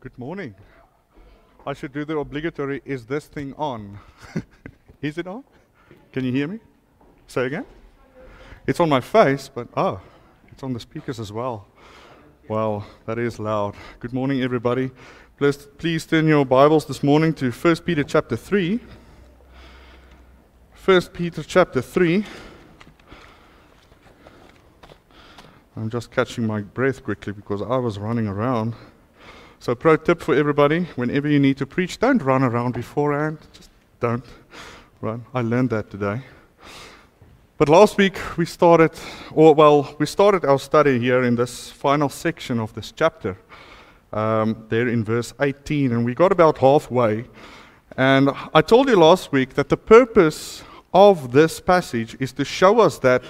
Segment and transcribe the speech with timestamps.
[0.00, 0.54] Good morning.
[1.66, 3.98] I should do the obligatory is this thing on?
[5.02, 5.42] is it on?
[6.12, 6.58] Can you hear me?
[7.28, 7.64] Say again?
[8.66, 10.02] It's on my face, but oh,
[10.50, 11.66] it's on the speakers as well.
[12.46, 13.74] Wow, that is loud.
[13.98, 14.90] Good morning, everybody.
[15.38, 18.80] Please, please turn your Bibles this morning to 1 Peter chapter 3.
[20.84, 22.26] 1 Peter chapter 3.
[25.74, 28.74] I'm just catching my breath quickly because I was running around.
[29.58, 33.38] So, pro tip for everybody whenever you need to preach, don't run around beforehand.
[33.54, 34.24] Just don't
[35.00, 35.24] run.
[35.32, 36.22] I learned that today.
[37.56, 38.90] But last week we started,
[39.32, 43.38] or well, we started our study here in this final section of this chapter,
[44.12, 47.24] um, there in verse 18, and we got about halfway.
[47.96, 52.80] And I told you last week that the purpose of this passage is to show
[52.80, 53.22] us that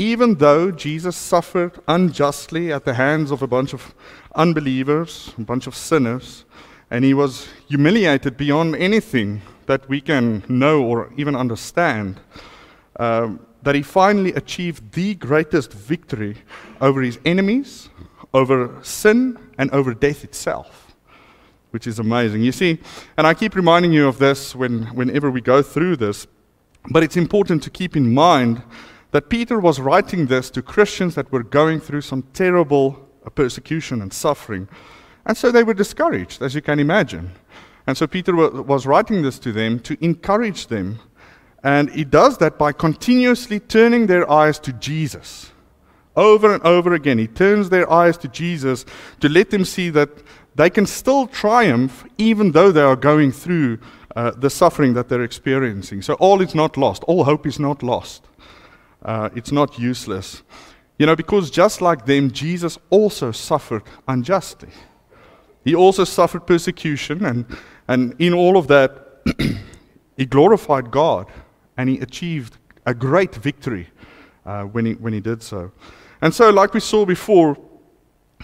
[0.00, 3.94] even though Jesus suffered unjustly at the hands of a bunch of
[4.34, 6.46] unbelievers, a bunch of sinners,
[6.90, 12.18] and he was humiliated beyond anything that we can know or even understand,
[12.98, 16.38] um, that he finally achieved the greatest victory
[16.80, 17.90] over his enemies,
[18.32, 20.96] over sin, and over death itself,
[21.72, 22.40] which is amazing.
[22.40, 22.78] You see,
[23.18, 26.26] and I keep reminding you of this when, whenever we go through this,
[26.90, 28.62] but it's important to keep in mind
[29.12, 32.92] that Peter was writing this to Christians that were going through some terrible
[33.34, 34.68] persecution and suffering.
[35.26, 37.32] And so they were discouraged, as you can imagine.
[37.86, 41.00] And so Peter was writing this to them to encourage them.
[41.62, 45.50] And he does that by continuously turning their eyes to Jesus.
[46.16, 48.84] Over and over again, he turns their eyes to Jesus
[49.20, 50.10] to let them see that
[50.54, 53.78] they can still triumph even though they are going through
[54.16, 56.02] uh, the suffering that they're experiencing.
[56.02, 58.26] So all is not lost, all hope is not lost
[59.02, 60.42] uh, it's not useless.
[60.98, 64.68] You know, because just like them, Jesus also suffered unjustly.
[65.64, 67.46] He also suffered persecution, and,
[67.88, 69.22] and in all of that,
[70.16, 71.26] he glorified God
[71.76, 73.88] and he achieved a great victory
[74.44, 75.72] uh, when, he, when he did so.
[76.20, 77.56] And so, like we saw before,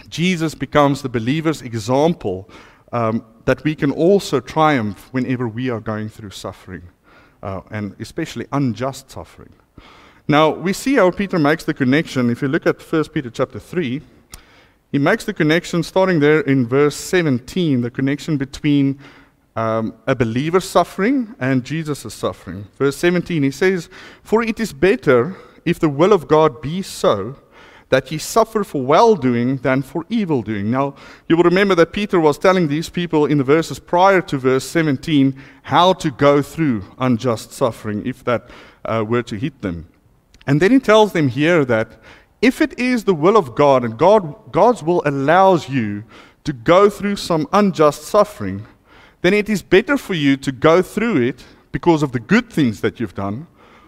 [0.09, 2.49] Jesus becomes the believer's example
[2.91, 6.83] um, that we can also triumph whenever we are going through suffering,
[7.43, 9.53] uh, and especially unjust suffering.
[10.27, 12.29] Now, we see how Peter makes the connection.
[12.29, 14.01] If you look at 1 Peter chapter 3,
[14.91, 18.99] he makes the connection starting there in verse 17, the connection between
[19.55, 22.67] um, a believer's suffering and Jesus' suffering.
[22.77, 23.89] Verse 17, he says,
[24.21, 27.37] For it is better, if the will of God be so,
[27.89, 30.69] that ye suffer for well doing than for evil doing.
[30.69, 30.95] Now,
[31.29, 34.65] you will remember that Peter was telling these people in the verses prior to verse
[34.65, 38.49] 17 how to go through unjust suffering if that
[38.83, 39.87] uh, were to hit them.
[40.47, 42.01] And then he tells them here that
[42.41, 46.05] if it is the will of God and God, God's will allows you
[46.45, 48.65] to go through some unjust suffering,
[49.21, 52.81] then it is better for you to go through it because of the good things
[52.81, 53.47] that you've done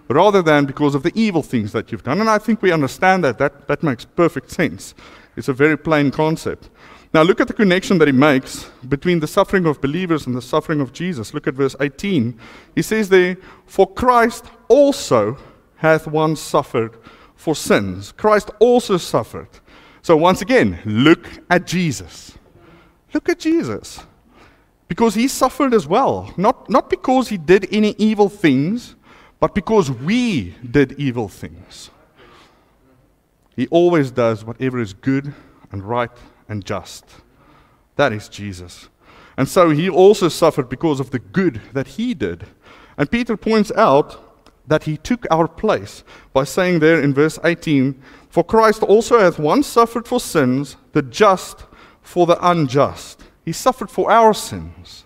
[0.09, 2.19] rather than because of the evil things that you've done.
[2.19, 3.37] And I think we understand that.
[3.37, 4.95] That, that makes perfect sense.
[5.37, 6.69] It's a very plain concept.
[7.13, 10.41] Now, look at the connection that he makes between the suffering of believers and the
[10.41, 11.33] suffering of Jesus.
[11.33, 12.37] Look at verse 18.
[12.75, 15.37] He says there, For Christ also
[15.79, 16.97] hath once suffered
[17.35, 18.11] for sins.
[18.11, 19.47] Christ also suffered.
[20.01, 22.37] So, once again, look at Jesus.
[23.13, 24.01] Look at Jesus.
[24.87, 26.33] Because he suffered as well.
[26.35, 28.95] Not, not because he did any evil things,
[29.39, 31.89] but because we did evil things.
[33.55, 35.33] He always does whatever is good
[35.71, 36.11] and right
[36.49, 37.05] and just.
[37.95, 38.89] That is Jesus.
[39.37, 42.47] And so he also suffered because of the good that he did.
[42.97, 44.28] And Peter points out
[44.69, 49.39] that he took our place by saying there in verse 18, For Christ also hath
[49.39, 51.65] once suffered for sins, the just
[52.01, 53.23] for the unjust.
[53.43, 55.05] He suffered for our sins,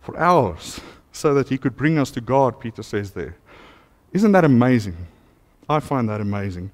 [0.00, 0.80] for ours,
[1.10, 3.36] so that he could bring us to God, Peter says there.
[4.12, 4.96] Isn't that amazing?
[5.68, 6.70] I find that amazing.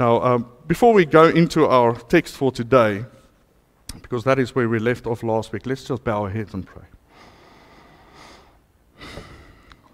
[0.00, 3.04] Now, um, before we go into our text for today,
[4.00, 6.66] because that is where we left off last week, let's just bow our heads and
[6.66, 6.84] pray.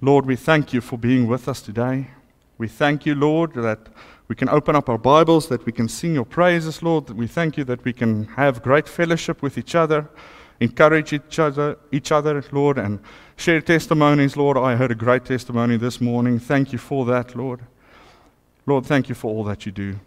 [0.00, 2.06] Lord, we thank you for being with us today.
[2.56, 3.88] We thank you, Lord, that
[4.28, 7.10] we can open up our Bibles, that we can sing your praises, Lord.
[7.10, 10.08] We thank you that we can have great fellowship with each other,
[10.60, 13.00] encourage each other, each other, Lord, and
[13.36, 14.56] share testimonies, Lord.
[14.56, 16.38] I heard a great testimony this morning.
[16.38, 17.62] Thank you for that, Lord.
[18.66, 19.98] Lord, thank you for all that you do.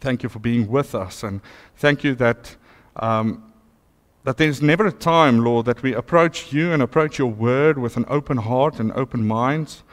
[0.00, 1.42] Thank you for being with us, and
[1.76, 2.56] thank you that
[2.96, 3.52] um,
[4.24, 7.96] that there's never a time, Lord, that we approach you and approach your word with
[7.98, 9.84] an open heart and open minds,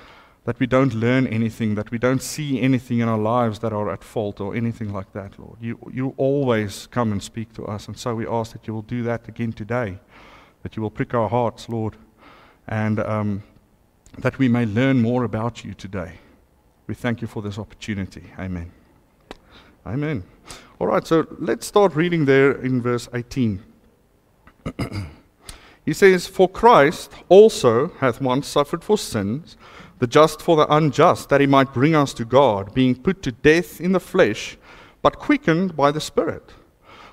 [0.46, 3.92] that we don't learn anything, that we don't see anything in our lives that are
[3.92, 5.58] at fault or anything like that, Lord.
[5.60, 8.82] You, you always come and speak to us, and so we ask that you will
[8.82, 10.00] do that again today,
[10.64, 11.98] that you will prick our hearts, Lord,
[12.68, 13.44] and um,
[14.18, 16.20] that we may learn more about you today.
[16.88, 18.32] We thank you for this opportunity.
[18.40, 18.72] Amen.
[19.86, 20.24] Amen.
[20.80, 23.71] All right, so let's start reading there in verse 18.
[25.86, 29.58] he says, For Christ also hath once suffered for sins
[30.02, 33.32] the just for the unjust, that he might bring us to God, being put to
[33.32, 34.58] death in the flesh,
[35.04, 36.54] but quickened by the Spirit,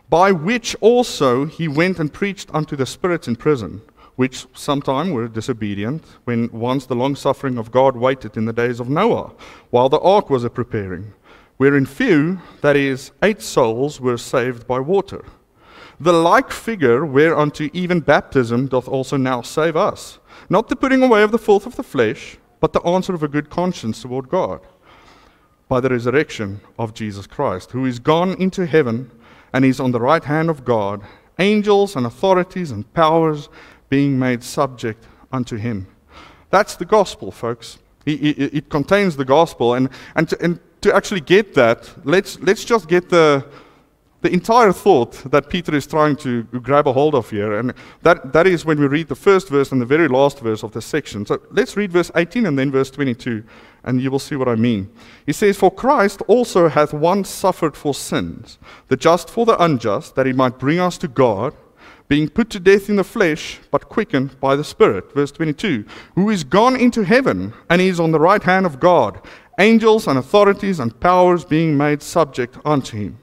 [0.08, 3.82] by which also he went and preached unto the spirits in prison,
[4.16, 8.80] which sometime were disobedient, when once the long suffering of God waited in the days
[8.80, 9.34] of Noah,
[9.68, 11.12] while the ark was a preparing,
[11.58, 15.26] wherein few, that is, eight souls, were saved by water.
[16.00, 20.18] The like figure whereunto even baptism doth also now save us,
[20.48, 23.28] not the putting away of the filth of the flesh, but the answer of a
[23.28, 24.60] good conscience toward God
[25.68, 29.10] by the resurrection of Jesus Christ, who is gone into heaven
[29.52, 31.02] and is on the right hand of God,
[31.38, 33.48] angels and authorities and powers
[33.88, 35.86] being made subject unto him.
[36.50, 37.78] That's the gospel, folks.
[38.06, 39.74] It, contains the gospel.
[39.74, 43.44] And, and, to, and to actually get that, let's, let's just get the,
[44.20, 47.72] the entire thought that Peter is trying to grab a hold of here, and
[48.02, 50.72] that, that is when we read the first verse and the very last verse of
[50.72, 51.24] this section.
[51.24, 53.44] So let's read verse 18 and then verse 22,
[53.84, 54.90] and you will see what I mean.
[55.24, 60.16] He says, For Christ also hath once suffered for sins, the just for the unjust,
[60.16, 61.54] that he might bring us to God,
[62.08, 65.12] being put to death in the flesh, but quickened by the Spirit.
[65.12, 65.84] Verse 22,
[66.16, 69.20] Who is gone into heaven, and is on the right hand of God,
[69.60, 73.18] angels and authorities and powers being made subject unto him.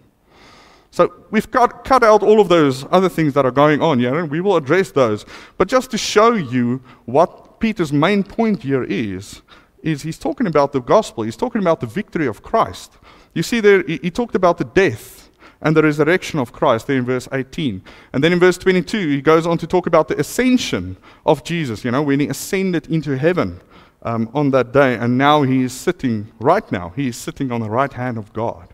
[0.95, 4.17] So we've cut, cut out all of those other things that are going on here,
[4.17, 5.25] and we will address those.
[5.57, 9.41] But just to show you what Peter's main point here is,
[9.83, 11.25] is he's talking about the gospel.
[11.25, 12.93] He's talking about the victory of Christ.
[13.33, 16.95] You see there, he, he talked about the death and the resurrection of Christ there
[16.95, 17.83] in verse 18.
[18.13, 20.95] And then in verse 22, he goes on to talk about the ascension
[21.25, 23.59] of Jesus, you know, when he ascended into heaven
[24.03, 24.95] um, on that day.
[24.95, 28.31] And now he is sitting, right now, he is sitting on the right hand of
[28.31, 28.69] God,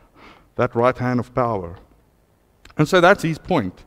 [0.58, 1.80] that right hand of power.
[2.78, 3.84] And so that's his point.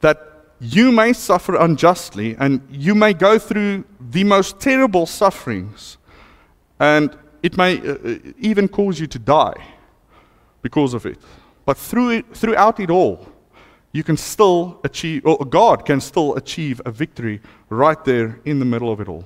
[0.00, 0.18] That
[0.60, 5.98] you may suffer unjustly and you may go through the most terrible sufferings,
[6.78, 9.64] and it may uh, uh, even cause you to die
[10.62, 11.18] because of it.
[11.64, 13.26] But through it, throughout it all,
[13.92, 18.64] you can still achieve, or God can still achieve a victory right there in the
[18.64, 19.24] middle of it all.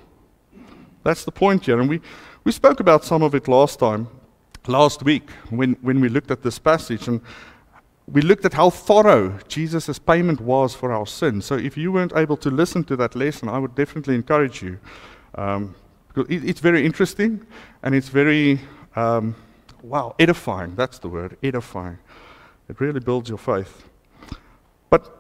[1.02, 1.80] That's the point here.
[1.80, 2.00] And we,
[2.44, 4.08] we spoke about some of it last time,
[4.66, 7.08] last week, when, when we looked at this passage.
[7.08, 7.20] And
[8.06, 11.46] we looked at how thorough Jesus' payment was for our sins.
[11.46, 14.78] So if you weren't able to listen to that lesson, I would definitely encourage you.
[15.36, 15.74] Um,
[16.16, 17.44] it's very interesting
[17.82, 18.60] and it's very,
[18.94, 19.34] um,
[19.82, 20.74] wow, edifying.
[20.76, 21.98] That's the word, edifying.
[22.68, 23.84] It really builds your faith.
[24.90, 25.10] But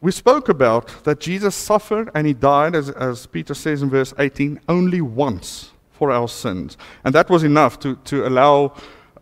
[0.00, 4.14] we spoke about that Jesus suffered and he died, as, as Peter says in verse
[4.18, 6.76] 18, only once for our sins.
[7.04, 8.74] And that was enough to, to allow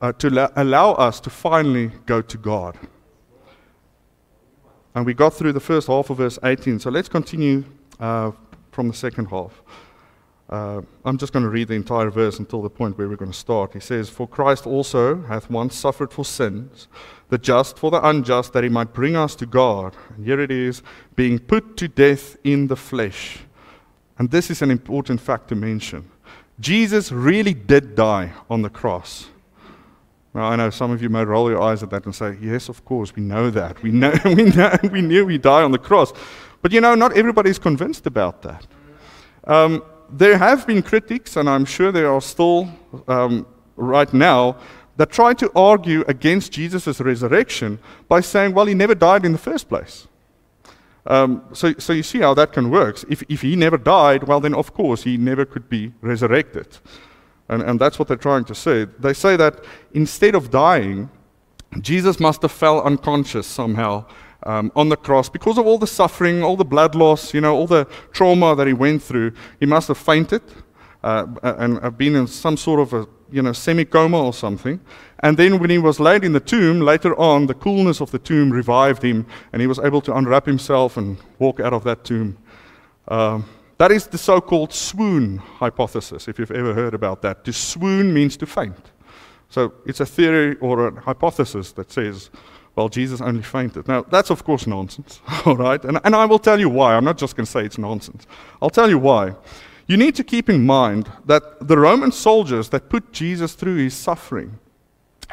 [0.03, 2.77] uh, to la- allow us to finally go to God.
[4.95, 7.65] And we got through the first half of verse 18, so let's continue
[7.99, 8.33] uh,
[8.73, 9.63] from the second half.
[10.51, 13.31] Uh, I'm just going to read the entire verse until the point where we're going
[13.31, 13.73] to start.
[13.73, 16.89] He says, For Christ also hath once suffered for sins,
[17.31, 19.97] the just for the unjust, that he might bring us to God.
[20.15, 20.83] And here it is,
[21.17, 23.39] being put to death in the flesh.
[24.19, 26.11] And this is an important fact to mention.
[26.61, 29.29] Jesus really did die on the cross.
[30.35, 32.69] Now, I know some of you may roll your eyes at that and say, Yes,
[32.69, 33.83] of course, we know that.
[33.83, 36.13] We, know, we, know, we knew he died on the cross.
[36.63, 38.67] But you know, not everybody's convinced about that.
[39.45, 42.69] Um, there have been critics, and I'm sure there are still
[43.09, 43.47] um,
[43.77, 44.57] right now,
[44.97, 49.39] that try to argue against Jesus' resurrection by saying, Well, he never died in the
[49.39, 50.07] first place.
[51.05, 53.03] Um, so, so you see how that can work.
[53.09, 56.79] If, if he never died, well, then of course he never could be resurrected.
[57.49, 58.87] And, and that's what they're trying to say.
[58.99, 61.11] They say that instead of dying,
[61.81, 64.05] Jesus must have fell unconscious somehow
[64.45, 67.55] um, on the cross because of all the suffering, all the blood loss, you know,
[67.55, 69.33] all the trauma that he went through.
[69.61, 70.43] He must have fainted
[71.03, 74.81] uh, and have been in some sort of a you know semi-coma or something.
[75.21, 78.19] And then when he was laid in the tomb, later on, the coolness of the
[78.19, 82.05] tomb revived him, and he was able to unwrap himself and walk out of that
[82.05, 82.37] tomb.
[83.09, 83.49] Um,
[83.79, 87.45] that is the so called swoon hypothesis, if you've ever heard about that.
[87.45, 88.93] To swoon means to faint.
[89.49, 92.31] So it's a theory or a hypothesis that says,
[92.75, 93.87] well, Jesus only fainted.
[93.87, 95.85] Now, that's of course nonsense, all right?
[95.85, 96.95] And, and I will tell you why.
[96.95, 98.27] I'm not just going to say it's nonsense.
[98.63, 99.35] I'll tell you why.
[99.87, 103.95] You need to keep in mind that the Roman soldiers that put Jesus through his
[103.95, 104.59] suffering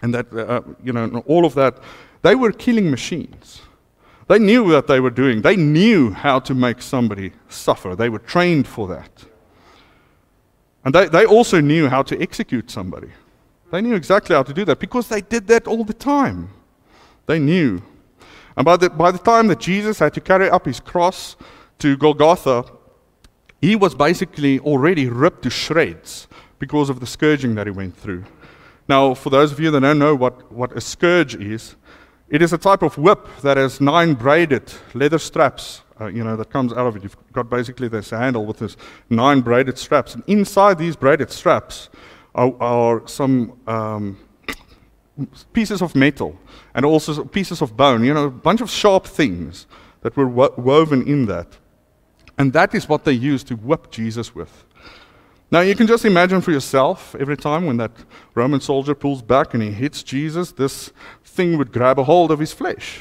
[0.01, 1.77] and that, uh, you know, all of that,
[2.21, 3.61] they were killing machines.
[4.29, 5.41] They knew what they were doing.
[5.41, 7.95] They knew how to make somebody suffer.
[7.95, 9.25] They were trained for that.
[10.85, 13.09] And they, they also knew how to execute somebody.
[13.71, 16.51] They knew exactly how to do that because they did that all the time.
[17.25, 17.81] They knew.
[18.55, 21.35] And by the, by the time that Jesus had to carry up his cross
[21.79, 22.65] to Golgotha,
[23.59, 26.27] he was basically already ripped to shreds
[26.59, 28.25] because of the scourging that he went through.
[28.87, 31.75] Now, for those of you that don't know what, what a scourge is,
[32.29, 36.35] it is a type of whip that has nine braided leather straps, uh, you know,
[36.35, 37.03] that comes out of it.
[37.03, 38.77] You've got basically this handle with this
[39.09, 40.13] nine braided straps.
[40.13, 41.89] And inside these braided straps
[42.35, 44.17] are, are some um,
[45.53, 46.37] pieces of metal
[46.75, 49.65] and also pieces of bone, you know, a bunch of sharp things
[50.01, 51.57] that were wo- woven in that.
[52.37, 54.65] And that is what they used to whip Jesus with.
[55.51, 57.91] Now, you can just imagine for yourself every time when that
[58.35, 60.91] Roman soldier pulls back and he hits Jesus, this
[61.23, 62.99] thing would grab a hold of his flesh.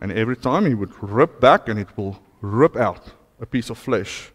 [0.00, 3.76] And every time he would rip back and it will rip out a piece of
[3.76, 4.32] flesh.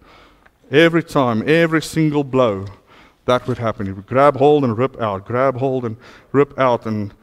[0.69, 2.65] Every time, every single blow,
[3.25, 3.87] that would happen.
[3.87, 5.97] He would grab hold and rip out, grab hold and
[6.31, 6.85] rip out.
[6.85, 7.13] And,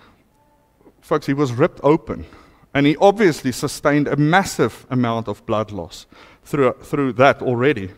[1.00, 2.26] folks, he was ripped open.
[2.74, 6.06] And he obviously sustained a massive amount of blood loss
[6.42, 7.90] through, through that already.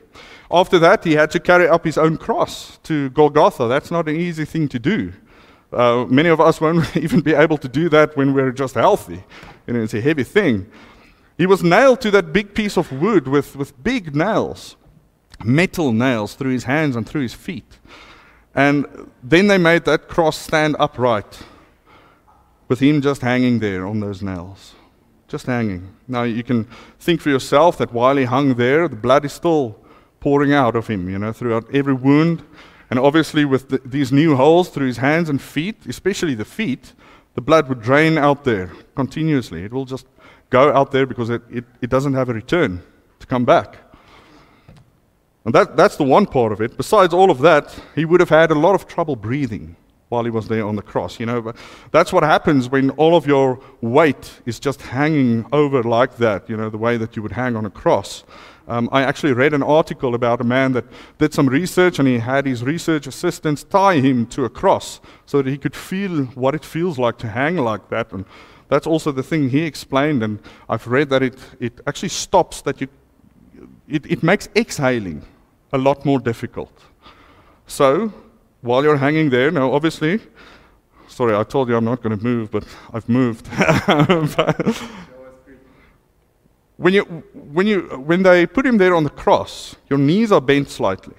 [0.51, 3.67] After that, he had to carry up his own cross to Golgotha.
[3.67, 5.13] That's not an easy thing to do.
[5.73, 9.25] Uh, many of us won't even be able to do that when we're just healthy.
[9.67, 10.71] You know, it's a heavy thing.
[11.37, 14.77] He was nailed to that big piece of wood with, with big nails,
[15.45, 17.79] metal nails through his hands and through his feet.
[18.55, 21.43] And then they made that cross stand upright
[22.69, 24.75] with him just hanging there on those nails
[25.29, 25.95] just hanging.
[26.07, 29.79] Now you can think for yourself that while he hung there, the blood is still
[30.27, 32.43] pouring out of him, you know, throughout every wound.
[32.91, 36.95] And obviously, with the, these new holes through his hands and feet, especially the feet,
[37.37, 39.63] the blood would drain out there continuously.
[39.63, 40.09] It will just
[40.51, 42.83] go out there because it, it, it doesn't have a return
[43.21, 43.77] to come back.
[45.45, 46.77] And that, that's the one part of it.
[46.77, 49.77] Besides all of that, he would have had a lot of trouble breathing
[50.09, 51.21] while he was there on the cross.
[51.21, 51.57] You know, but
[51.93, 56.57] that's what happens when all of your weight is just hanging over like that, you
[56.57, 58.25] know, the way that you would hang on a cross.
[58.69, 60.85] Um, I actually read an article about a man that
[61.19, 65.41] did some research and he had his research assistants tie him to a cross so
[65.41, 68.11] that he could feel what it feels like to hang like that.
[68.13, 68.25] And
[68.69, 70.23] that's also the thing he explained.
[70.25, 72.89] And I've read that it, it actually stops that you,
[73.89, 75.25] it, it makes exhaling
[75.73, 76.73] a lot more difficult.
[77.69, 78.13] So
[78.63, 80.21] while you're hanging there, now obviously,
[81.07, 83.49] sorry, I told you I'm not going to move, but I've moved.
[86.77, 87.03] when, you,
[87.35, 91.15] when, you, when they put him there on the cross, your knees are bent slightly,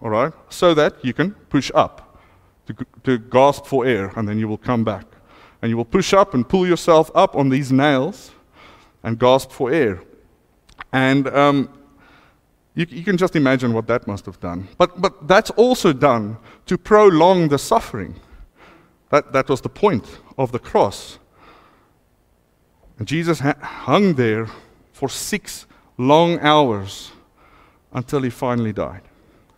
[0.00, 2.18] all right, so that you can push up
[2.66, 2.74] to,
[3.04, 5.04] to gasp for air, and then you will come back.
[5.62, 8.30] And you will push up and pull yourself up on these nails
[9.02, 10.02] and gasp for air.
[10.92, 11.70] And um,
[12.74, 14.68] you, you, can just imagine what that must have done.
[14.78, 18.20] But, but that's also done to prolong the suffering.
[19.10, 21.18] That, that was the point of the cross.
[22.98, 24.48] And Jesus ha- hung there
[24.96, 25.66] for six
[25.98, 27.12] long hours
[27.92, 29.02] until he finally died.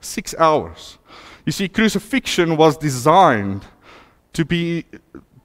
[0.00, 0.99] Six hours.
[1.47, 3.64] You see, crucifixion was designed
[4.33, 4.85] to be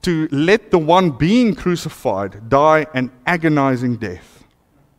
[0.02, 4.42] to let the one being crucified die an agonizing death.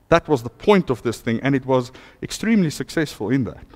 [0.08, 1.92] That was the point of this thing, and it was
[2.24, 3.68] extremely successful in that.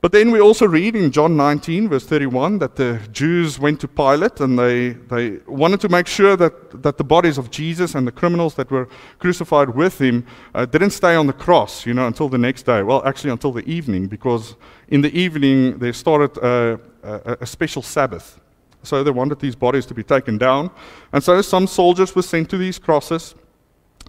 [0.00, 3.88] But then we also read in John 19, verse 31, that the Jews went to
[3.88, 8.06] Pilate and they, they wanted to make sure that, that the bodies of Jesus and
[8.06, 8.88] the criminals that were
[9.18, 12.82] crucified with him uh, didn't stay on the cross, you know, until the next day.
[12.82, 14.56] Well, actually, until the evening, because
[14.88, 18.40] in the evening they started a, a, a special Sabbath.
[18.82, 20.70] So they wanted these bodies to be taken down.
[21.12, 23.34] And so some soldiers were sent to these crosses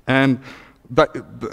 [0.07, 0.39] and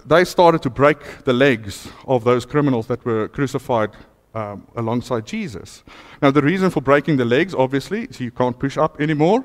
[0.07, 3.91] they started to break the legs of those criminals that were crucified
[4.39, 5.83] um, alongside Jesus.
[6.23, 9.45] Now, the reason for breaking the legs, obviously, is you can't push up anymore.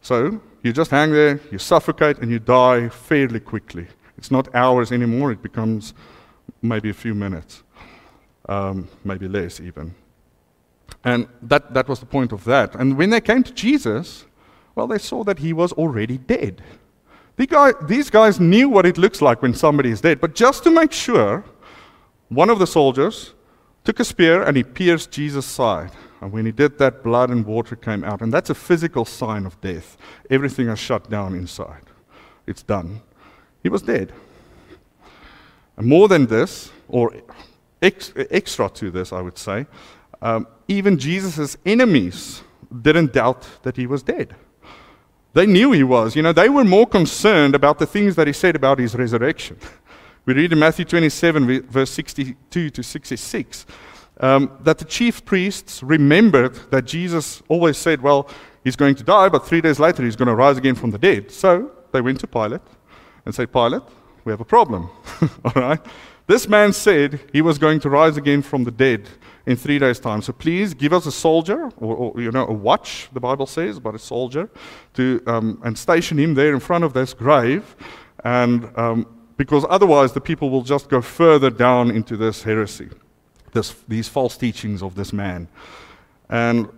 [0.00, 3.86] So you just hang there, you suffocate, and you die fairly quickly.
[4.18, 5.94] It's not hours anymore, it becomes
[6.60, 7.62] maybe a few minutes,
[8.48, 9.94] um, maybe less even.
[11.04, 12.74] And that, that was the point of that.
[12.74, 14.26] And when they came to Jesus,
[14.74, 16.62] well, they saw that he was already dead.
[17.36, 20.64] The guy, these guys knew what it looks like when somebody is dead, but just
[20.64, 21.44] to make sure,
[22.28, 23.34] one of the soldiers
[23.84, 25.90] took a spear and he pierced Jesus' side.
[26.20, 28.20] And when he did that, blood and water came out.
[28.20, 29.96] And that's a physical sign of death.
[30.30, 31.82] Everything has shut down inside.
[32.46, 33.02] It's done.
[33.62, 34.12] He was dead.
[35.76, 37.12] And more than this, or
[37.80, 39.66] ex- extra to this, I would say.
[40.20, 42.42] Um, even Jesus' enemies
[42.80, 44.36] didn't doubt that he was dead.
[45.34, 46.14] They knew he was.
[46.14, 49.58] You know, they were more concerned about the things that he said about his resurrection.
[50.24, 53.66] We read in Matthew 27, verse 62 to 66,
[54.20, 58.28] um, that the chief priests remembered that Jesus always said, Well,
[58.62, 60.98] he's going to die, but three days later he's going to rise again from the
[60.98, 61.32] dead.
[61.32, 62.60] So they went to Pilate
[63.24, 63.82] and said, Pilate,
[64.24, 64.90] we have a problem.
[65.44, 65.80] All right?
[66.28, 69.08] This man said he was going to rise again from the dead
[69.44, 70.22] in three days' time.
[70.22, 73.80] So please give us a soldier, or, or you know, a watch, the Bible says,
[73.80, 74.48] but a soldier,
[74.94, 77.74] to, um, and station him there in front of this grave.
[78.24, 79.06] And um,
[79.42, 82.88] because otherwise the people will just go further down into this heresy,
[83.50, 85.48] this, these false teachings of this man.
[86.28, 86.68] And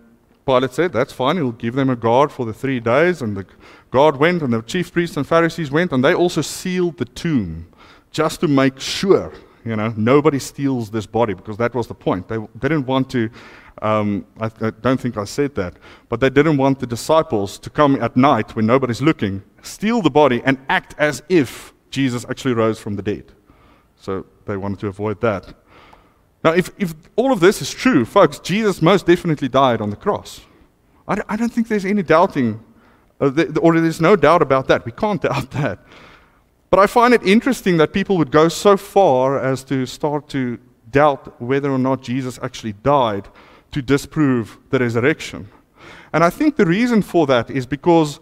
[0.47, 3.21] Pilate said, That's fine, he'll give them a guard for the three days.
[3.21, 3.45] And the
[3.91, 7.67] guard went, and the chief priests and Pharisees went, and they also sealed the tomb
[8.09, 9.31] just to make sure,
[9.63, 12.27] you know, nobody steals this body, because that was the point.
[12.27, 13.29] They they didn't want to.
[13.83, 15.75] Um, I, I don't think I said that,
[16.09, 20.09] but they didn't want the disciples to come at night when nobody's looking, steal the
[20.09, 23.31] body, and act as if Jesus actually rose from the dead.
[23.95, 25.53] So they wanted to avoid that.
[26.43, 29.95] Now, if, if all of this is true, folks, Jesus most definitely died on the
[29.95, 30.41] cross.
[31.07, 32.59] I don't, I don't think there's any doubting,
[33.21, 34.85] uh, the, or there's no doubt about that.
[34.85, 35.79] We can't doubt that.
[36.69, 40.59] But I find it interesting that people would go so far as to start to
[40.91, 43.29] doubt whether or not Jesus actually died
[43.71, 45.47] to disprove the resurrection.
[46.11, 48.19] And I think the reason for that is because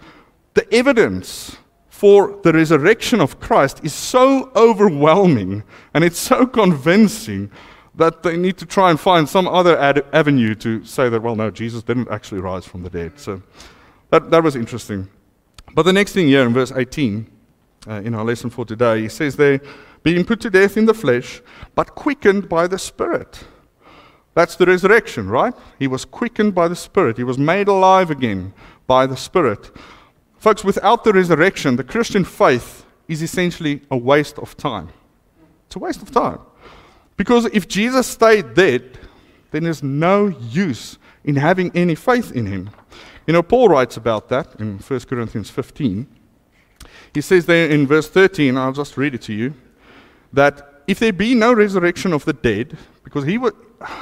[0.53, 1.57] the evidence
[2.03, 7.49] for the resurrection of Christ is so overwhelming and it's so convincing
[7.95, 11.37] that they need to try and find some other ad- avenue to say that, well,
[11.37, 13.17] no, Jesus didn't actually rise from the dead.
[13.17, 13.41] So
[14.09, 15.07] that, that was interesting.
[15.75, 17.25] But the next thing here in verse 18,
[17.87, 19.61] uh, in our lesson for today, he says there,
[20.03, 21.41] being put to death in the flesh,
[21.73, 23.45] but quickened by the Spirit.
[24.33, 25.53] That's the resurrection, right?
[25.79, 27.15] He was quickened by the Spirit.
[27.15, 28.53] He was made alive again
[28.87, 29.71] by the Spirit.
[30.43, 34.89] Folks, without the resurrection, the Christian faith is essentially a waste of time.
[35.67, 36.39] It's a waste of time.
[37.15, 38.99] Because if Jesus stayed dead,
[39.51, 42.71] then there's no use in having any faith in him.
[43.25, 46.07] You know, Paul writes about that in 1 Corinthians 15.
[47.13, 49.53] He says there in verse 13, I'll just read it to you,
[50.33, 53.55] that if there be no resurrection of the dead, because he would,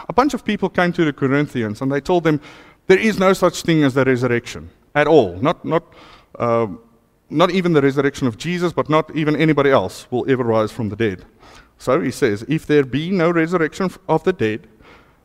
[0.10, 2.42] a bunch of people came to the Corinthians and they told them
[2.88, 5.36] there is no such thing as the resurrection at all.
[5.36, 5.84] Not, not
[6.42, 6.68] uh,
[7.30, 10.90] not even the resurrection of Jesus, but not even anybody else will ever rise from
[10.90, 11.24] the dead.
[11.78, 14.68] So he says, If there be no resurrection of the dead,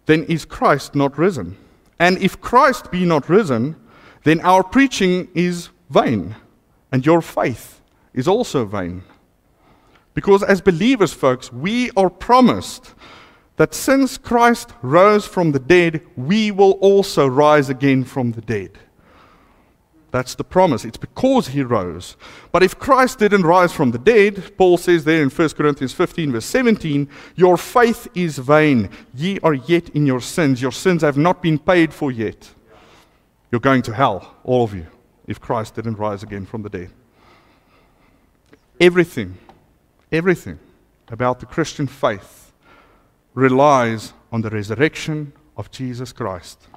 [0.05, 1.57] then is Christ not risen?
[1.99, 3.77] And if Christ be not risen,
[4.25, 6.37] then our preaching is vain,
[6.93, 7.81] and your faith
[8.13, 9.03] is also vain.
[10.15, 12.95] Because as believers, folks, we are promised
[13.57, 18.79] that since Christ rose from the dead, we will also rise again from the dead.
[20.11, 20.85] That's the promise.
[20.85, 22.17] It's because he rose.
[22.53, 26.33] But if Christ didn't rise from the dead, Paul says there in 1 Corinthians 15,
[26.33, 28.89] verse 17, your faith is vain.
[29.15, 30.63] Ye are yet in your sins.
[30.63, 32.51] Your sins have not been paid for yet.
[33.51, 34.87] You're going to hell, all of you,
[35.27, 36.91] if Christ didn't rise again from the dead.
[38.81, 39.39] Everything,
[40.13, 40.59] everything
[41.09, 42.53] about the Christian faith
[43.35, 46.69] relies on the resurrection of Jesus Christ.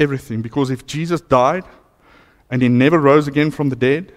[0.00, 0.42] Everything.
[0.42, 1.64] Because if Jesus died,
[2.50, 4.12] and he never rose again from the dead,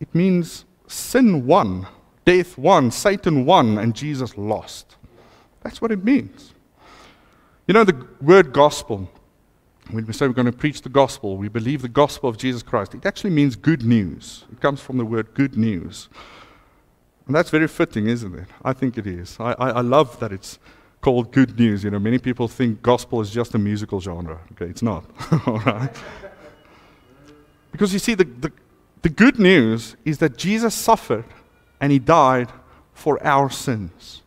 [0.00, 1.86] it means sin won,
[2.24, 4.96] death won, Satan won, and Jesus lost.
[5.62, 6.54] That's what it means.
[7.66, 9.10] You know, the word gospel,
[9.90, 12.62] when we say we're going to preach the gospel, we believe the gospel of Jesus
[12.62, 14.44] Christ, it actually means good news.
[14.52, 16.08] It comes from the word good news.
[17.26, 18.48] And that's very fitting, isn't it?
[18.64, 19.36] I think it is.
[19.38, 20.58] I, I, I love that it's
[21.02, 21.84] called good news.
[21.84, 24.38] You know, many people think gospel is just a musical genre.
[24.52, 25.04] Okay, it's not.
[25.46, 25.94] All right.
[27.78, 28.50] Because you see, the, the,
[29.02, 31.24] the good news is that Jesus suffered
[31.80, 32.48] and he died
[32.92, 34.22] for our sins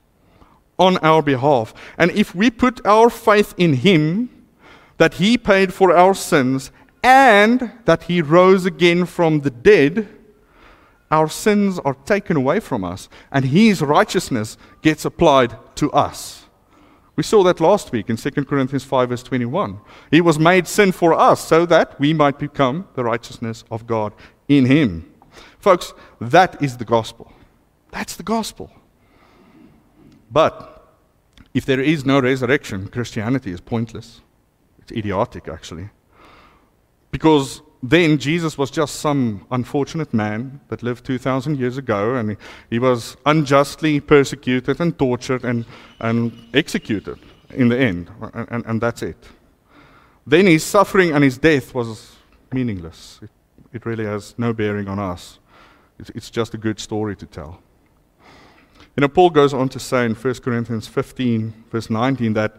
[0.79, 1.73] on our behalf.
[1.97, 4.29] And if we put our faith in him,
[4.99, 6.71] that he paid for our sins
[7.03, 10.07] and that he rose again from the dead,
[11.11, 16.40] our sins are taken away from us and his righteousness gets applied to us.
[17.21, 19.79] We saw that last week in 2 Corinthians 5, verse 21.
[20.09, 24.13] He was made sin for us so that we might become the righteousness of God
[24.47, 25.13] in him.
[25.59, 27.31] Folks, that is the gospel.
[27.91, 28.71] That's the gospel.
[30.31, 30.95] But
[31.53, 34.21] if there is no resurrection, Christianity is pointless.
[34.79, 35.91] It's idiotic, actually.
[37.11, 42.37] Because then Jesus was just some unfortunate man that lived 2,000 years ago, and
[42.69, 45.65] he was unjustly persecuted and tortured and,
[45.99, 47.17] and executed
[47.49, 49.17] in the end, and, and, that's it.
[50.25, 52.15] Then his suffering and his death was
[52.53, 53.19] meaningless.
[53.21, 53.31] It,
[53.73, 55.39] it really has no bearing on us.
[55.97, 57.61] It's, it's just a good story to tell.
[58.95, 62.57] You know, Paul goes on to say in 1 Corinthians 15, verse 19, that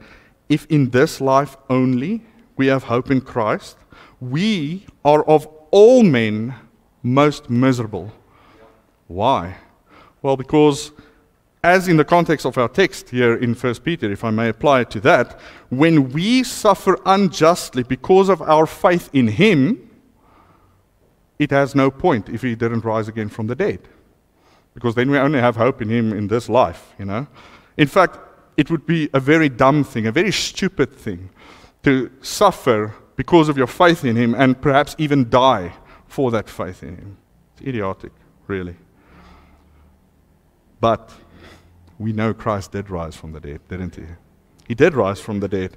[0.48, 2.22] if in this life only
[2.56, 3.76] we have hope in Christ,
[4.22, 6.54] we are of all men
[7.02, 8.12] most miserable.
[9.08, 9.56] Why?
[10.22, 10.92] Well, because
[11.64, 14.82] as in the context of our text here in 1 Peter, if I may apply
[14.82, 19.90] it to that, when we suffer unjustly because of our faith in Him,
[21.38, 23.80] it has no point if He didn't rise again from the dead.
[24.74, 27.26] Because then we only have hope in Him in this life, you know.
[27.76, 28.18] In fact,
[28.56, 31.30] it would be a very dumb thing, a very stupid thing
[31.82, 35.72] to suffer because of your faith in Him and perhaps even die
[36.08, 37.16] for that faith in Him.
[37.52, 38.10] It's idiotic,
[38.48, 38.74] really.
[40.80, 41.12] But
[42.00, 44.02] we know Christ did rise from the dead, didn't he?
[44.66, 45.76] He did rise from the dead.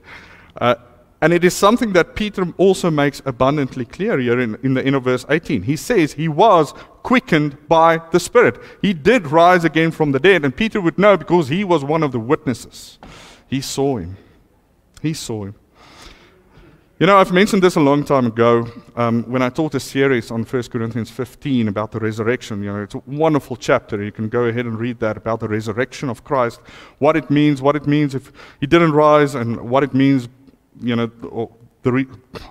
[0.60, 0.74] Uh,
[1.22, 4.96] and it is something that Peter also makes abundantly clear here in, in the end
[4.96, 5.62] of verse 18.
[5.62, 8.60] He says he was quickened by the Spirit.
[8.82, 12.02] He did rise again from the dead, and Peter would know because he was one
[12.02, 12.98] of the witnesses.
[13.48, 14.18] He saw him.
[15.04, 15.56] He saw him.
[16.98, 20.32] You know, I've mentioned this a long time ago um, when I taught a series
[20.32, 22.64] on 1 Corinthians 15 about the resurrection.
[22.64, 24.02] You know, it's a wonderful chapter.
[24.02, 26.62] You can go ahead and read that about the resurrection of Christ,
[27.00, 28.32] what it means, what it means if
[28.62, 30.30] he didn't rise, and what it means,
[30.80, 31.52] you know,
[31.84, 32.08] re-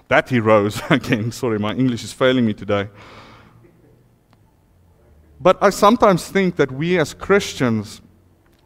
[0.08, 1.32] that he rose again.
[1.32, 2.90] Sorry, my English is failing me today.
[5.40, 8.02] But I sometimes think that we as Christians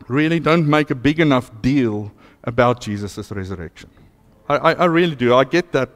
[0.08, 2.10] really don't make a big enough deal
[2.42, 3.90] about Jesus' resurrection.
[4.48, 5.34] I, I, really do.
[5.34, 5.90] I get that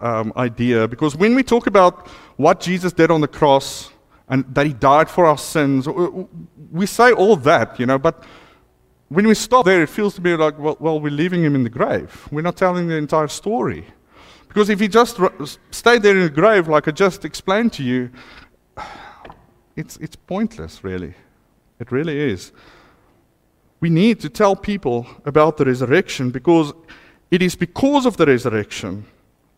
[0.00, 3.90] um, idea because when we talk about what Jesus did on the cross
[4.28, 5.88] and that he died for our sins,
[6.70, 8.24] we say all that, you know, but
[9.08, 11.64] when we stop there, it feels to me like, well, well we're leaving him in
[11.64, 12.28] the grave.
[12.30, 13.84] We're not telling the entire story.
[14.46, 15.18] Because if he just
[15.72, 18.10] stayed there in the grave, like I just explained to you,
[19.74, 21.14] it's, it's pointless, really.
[21.80, 22.52] It really is.
[23.80, 26.72] We need to tell people about the resurrection because
[27.30, 29.06] it is because of the resurrection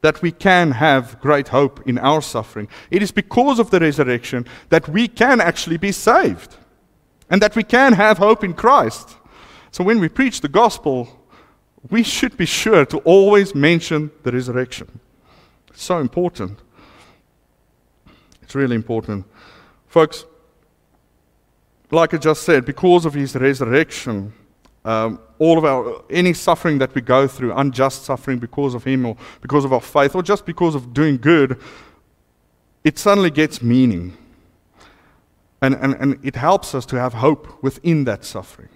[0.02, 2.68] that we can have great hope in our suffering.
[2.90, 6.56] It is because of the resurrection that we can actually be saved
[7.30, 9.16] and that we can have hope in Christ.
[9.72, 11.08] So when we preach the gospel,
[11.90, 15.00] we should be sure to always mention the resurrection.
[15.68, 16.58] It's so important.
[18.42, 19.24] It's really important.
[19.88, 20.24] Folks,
[21.90, 24.32] like I just said, because of his resurrection,
[24.86, 29.04] um, all of our any suffering that we go through, unjust suffering because of him
[29.04, 31.60] or because of our faith or just because of doing good,
[32.84, 34.16] it suddenly gets meaning.
[35.60, 38.68] And, and, and it helps us to have hope within that suffering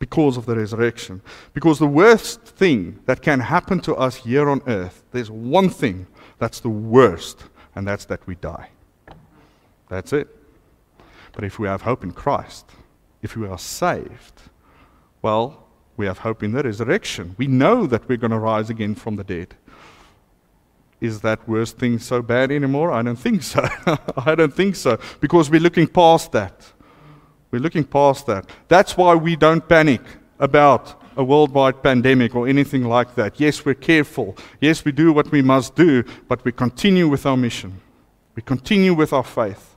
[0.00, 1.22] because of the resurrection.
[1.54, 6.08] Because the worst thing that can happen to us here on earth, there's one thing
[6.38, 7.44] that's the worst,
[7.76, 8.70] and that's that we die.
[9.88, 10.28] That's it.
[11.32, 12.72] But if we have hope in Christ,
[13.22, 14.42] if we are saved,
[15.22, 17.34] well, we have hope in the resurrection.
[17.38, 19.56] We know that we're going to rise again from the dead.
[21.00, 22.92] Is that worst thing so bad anymore?
[22.92, 23.68] I don't think so.
[24.16, 24.98] I don't think so.
[25.20, 26.72] Because we're looking past that.
[27.50, 28.48] We're looking past that.
[28.68, 30.02] That's why we don't panic
[30.38, 33.40] about a worldwide pandemic or anything like that.
[33.40, 34.36] Yes, we're careful.
[34.60, 37.80] Yes, we do what we must do, but we continue with our mission.
[38.36, 39.74] We continue with our faith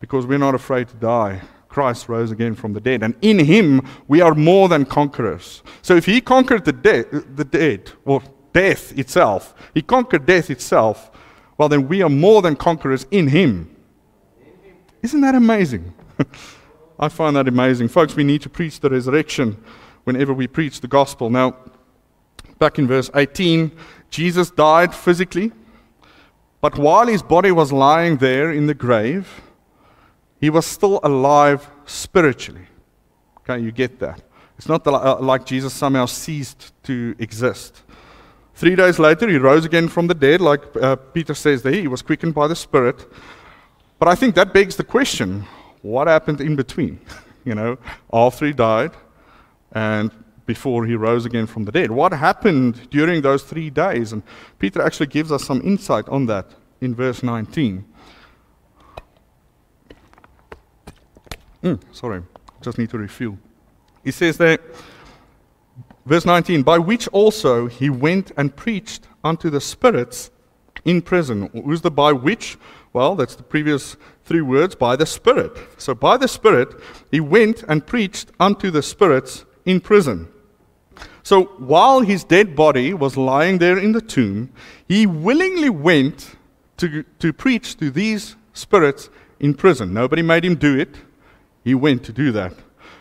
[0.00, 1.42] because we're not afraid to die.
[1.78, 3.04] Christ rose again from the dead.
[3.04, 5.62] And in him, we are more than conquerors.
[5.80, 8.20] So if he conquered the, de- the dead, or
[8.52, 11.12] death itself, he conquered death itself,
[11.56, 13.76] well, then we are more than conquerors in him.
[15.04, 15.94] Isn't that amazing?
[16.98, 17.86] I find that amazing.
[17.86, 19.62] Folks, we need to preach the resurrection
[20.02, 21.30] whenever we preach the gospel.
[21.30, 21.54] Now,
[22.58, 23.70] back in verse 18,
[24.10, 25.52] Jesus died physically,
[26.60, 29.42] but while his body was lying there in the grave,
[30.40, 32.66] he was still alive spiritually.
[33.38, 34.22] Okay, you get that.
[34.56, 37.82] It's not uh, like Jesus somehow ceased to exist.
[38.54, 41.72] Three days later, he rose again from the dead, like uh, Peter says there.
[41.72, 43.06] He was quickened by the Spirit.
[43.98, 45.46] But I think that begs the question
[45.82, 46.98] what happened in between?
[47.44, 47.78] you know,
[48.12, 48.92] after he died
[49.72, 50.10] and
[50.44, 51.90] before he rose again from the dead.
[51.90, 54.12] What happened during those three days?
[54.12, 54.22] And
[54.58, 56.46] Peter actually gives us some insight on that
[56.80, 57.84] in verse 19.
[61.62, 62.22] Mm, sorry,
[62.62, 63.38] just need to refuel.
[64.04, 64.58] He says there,
[66.06, 70.30] verse 19, by which also he went and preached unto the spirits
[70.84, 71.50] in prison.
[71.64, 72.56] Who's the by which?
[72.92, 75.52] Well, that's the previous three words by the Spirit.
[75.76, 76.74] So, by the Spirit,
[77.10, 80.28] he went and preached unto the spirits in prison.
[81.22, 84.50] So, while his dead body was lying there in the tomb,
[84.88, 86.36] he willingly went
[86.78, 89.92] to, to preach to these spirits in prison.
[89.92, 90.96] Nobody made him do it,
[91.64, 92.54] he went to do that.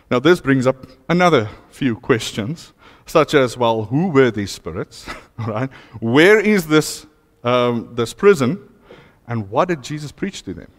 [0.10, 2.74] Now, this brings up another few questions,
[3.06, 5.10] such as, well, who were these spirits?
[5.38, 5.70] right?
[6.00, 7.06] Where is this,
[7.44, 8.70] um, this prison?
[9.28, 10.72] And what did Jesus preach to them?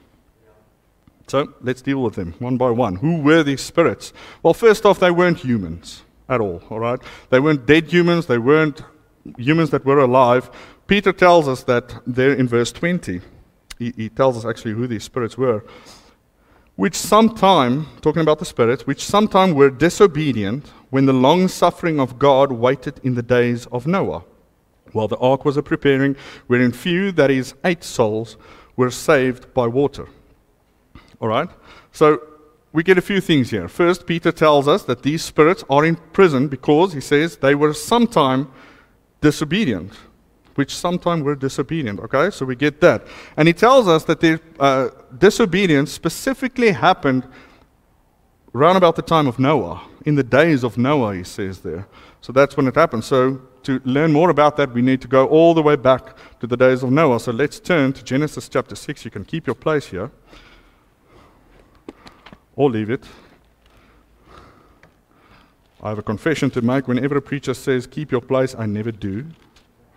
[1.27, 2.97] So let's deal with them one by one.
[2.97, 4.15] Who were these spirits?
[4.43, 6.99] Well, first off, they weren't humans at all, all right?
[7.29, 8.83] They weren't dead humans, they weren't
[9.37, 10.51] humans that were alive.
[10.87, 13.21] Peter tells us that there in verse 20,
[13.79, 15.65] he, he tells us actually who these spirits were
[16.79, 22.21] which sometime, talking about the spirits, which sometime were disobedient when the long suffering of
[22.21, 24.23] God waited in the days of Noah,
[24.93, 26.15] while the ark was a preparing,
[26.47, 28.37] wherein few, that is, eight souls,
[28.77, 30.07] were saved by water.
[31.21, 31.49] All right?
[31.91, 32.23] So
[32.73, 33.67] we get a few things here.
[33.67, 37.75] First, Peter tells us that these spirits are in prison because, he says, they were
[37.75, 38.53] sometime
[39.21, 39.95] disobedient
[40.59, 42.01] which sometimes were disobedient.
[42.01, 43.07] Okay, so we get that.
[43.37, 47.23] And he tells us that the uh, disobedience specifically happened
[48.53, 51.87] around about the time of Noah, in the days of Noah, he says there.
[52.21, 53.05] So that's when it happened.
[53.05, 56.47] So to learn more about that, we need to go all the way back to
[56.49, 57.21] the days of Noah.
[57.21, 59.05] So let's turn to Genesis chapter 6.
[59.05, 60.11] You can keep your place here,
[62.57, 63.05] or leave it.
[65.81, 66.89] I have a confession to make.
[66.89, 69.27] Whenever a preacher says, keep your place, I never do.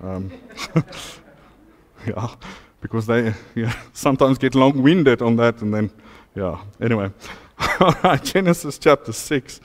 [0.01, 0.31] Um,
[2.07, 2.35] yeah,
[2.81, 5.91] because they yeah, sometimes get long winded on that, and then,
[6.35, 7.11] yeah, anyway.
[7.79, 9.61] All right, Genesis chapter 6.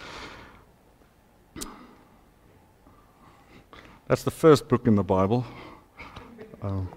[4.07, 5.45] That's the first book in the Bible.
[6.63, 6.89] Um,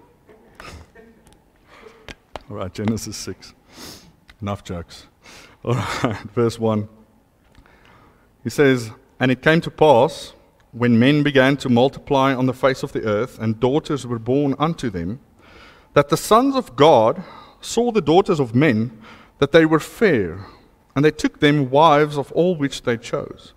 [2.48, 3.54] all right, Genesis 6.
[4.40, 5.06] Enough jokes.
[5.64, 5.74] All
[6.04, 6.88] right, verse 1.
[8.44, 10.34] He says, And it came to pass
[10.72, 14.54] when men began to multiply on the face of the earth, and daughters were born
[14.58, 15.20] unto them,
[15.94, 17.22] that the sons of God
[17.60, 18.96] saw the daughters of men,
[19.38, 20.46] that they were fair,
[20.94, 23.52] and they took them wives of all which they chose.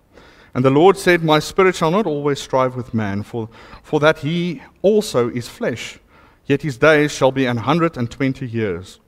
[0.54, 3.48] And the Lord said, My spirit shall not always strive with man, for,
[3.82, 5.98] for that he also is flesh,
[6.46, 9.00] yet his days shall be an hundred and twenty years.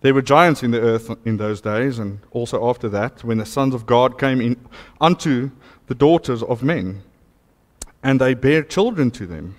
[0.00, 3.46] There were giants in the earth in those days, and also after that, when the
[3.46, 4.56] sons of God came in
[5.00, 5.50] unto
[5.86, 7.02] the daughters of men
[8.04, 9.56] and they bare children to them.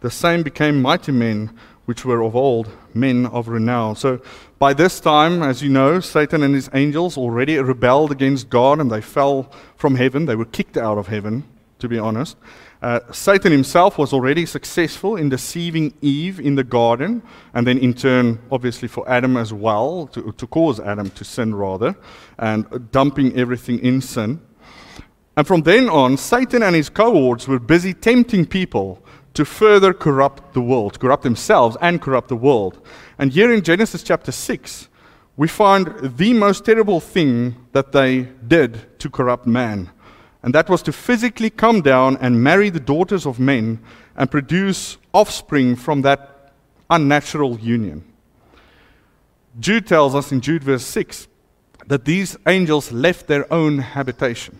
[0.00, 1.50] The same became mighty men
[1.86, 3.96] which were of old, men of renown.
[3.96, 4.20] So
[4.58, 8.90] by this time, as you know, Satan and his angels already rebelled against God and
[8.90, 10.26] they fell from heaven.
[10.26, 11.44] They were kicked out of heaven,
[11.78, 12.36] to be honest.
[12.82, 17.22] Uh, Satan himself was already successful in deceiving Eve in the garden,
[17.54, 21.54] and then in turn, obviously, for Adam as well, to, to cause Adam to sin
[21.54, 21.96] rather,
[22.38, 24.38] and dumping everything in sin.
[25.36, 29.02] And from then on, Satan and his cohorts were busy tempting people
[29.34, 32.80] to further corrupt the world, corrupt themselves and corrupt the world.
[33.18, 34.88] And here in Genesis chapter 6,
[35.36, 39.90] we find the most terrible thing that they did to corrupt man.
[40.42, 43.80] And that was to physically come down and marry the daughters of men
[44.16, 46.52] and produce offspring from that
[46.90, 48.04] unnatural union.
[49.58, 51.26] Jude tells us in Jude verse 6
[51.86, 54.58] that these angels left their own habitation.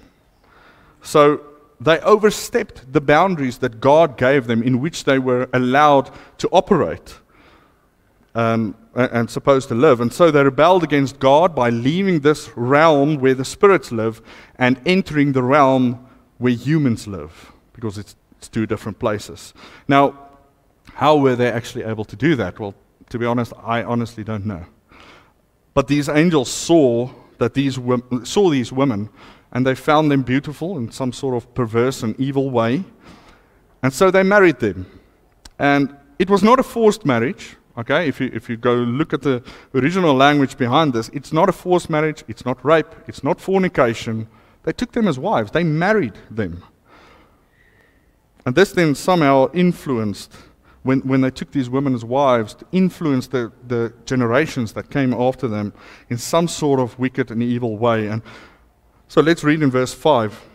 [1.04, 1.40] So
[1.80, 7.18] they overstepped the boundaries that God gave them in which they were allowed to operate
[8.34, 10.00] um, and supposed to live.
[10.00, 14.22] And so they rebelled against God by leaving this realm where the spirits live
[14.58, 16.06] and entering the realm
[16.38, 19.52] where humans live because it's, it's two different places.
[19.86, 20.18] Now,
[20.94, 22.58] how were they actually able to do that?
[22.58, 22.74] Well,
[23.10, 24.64] to be honest, I honestly don't know.
[25.74, 27.78] But these angels saw that these
[28.22, 29.10] saw these women
[29.54, 32.84] and they found them beautiful in some sort of perverse and evil way.
[33.82, 34.86] And so they married them.
[35.58, 38.08] And it was not a forced marriage, okay?
[38.08, 41.52] If you, if you go look at the original language behind this, it's not a
[41.52, 44.28] forced marriage, it's not rape, it's not fornication.
[44.64, 46.64] They took them as wives, they married them.
[48.44, 50.34] And this then somehow influenced,
[50.82, 55.14] when, when they took these women as wives, to influence the, the generations that came
[55.14, 55.72] after them
[56.10, 58.08] in some sort of wicked and evil way.
[58.08, 58.20] And
[59.08, 60.50] so let's read in verse 5.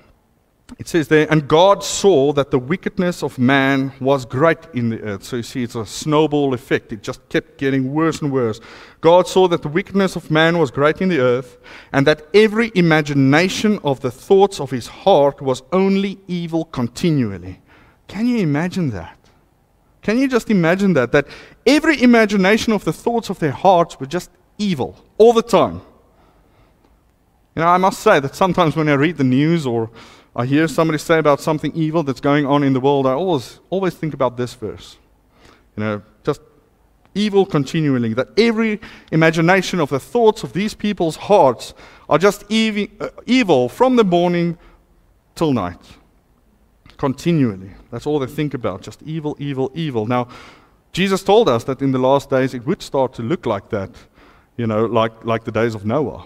[0.78, 5.02] It says there, and God saw that the wickedness of man was great in the
[5.02, 5.24] earth.
[5.24, 6.94] So you see, it's a snowball effect.
[6.94, 8.60] It just kept getting worse and worse.
[9.02, 11.58] God saw that the wickedness of man was great in the earth,
[11.92, 17.60] and that every imagination of the thoughts of his heart was only evil continually.
[18.08, 19.18] Can you imagine that?
[20.02, 21.12] Can you just imagine that?
[21.12, 21.28] That
[21.66, 25.82] every imagination of the thoughts of their hearts were just evil all the time.
[27.56, 29.90] You know, I must say that sometimes when I read the news or
[30.36, 33.60] I hear somebody say about something evil that's going on in the world, I always,
[33.70, 34.98] always think about this verse.
[35.76, 36.42] You know, just
[37.16, 38.80] evil continually, that every
[39.12, 41.74] imagination of the thoughts of these people's hearts
[42.08, 44.58] are just ev- uh, evil from the morning
[45.36, 45.80] till night.
[46.98, 47.72] Continually.
[47.92, 50.06] That's all they think about, just evil, evil, evil.
[50.06, 50.28] Now,
[50.92, 53.90] Jesus told us that in the last days it would start to look like that,
[54.58, 56.26] you know, like, like the days of Noah.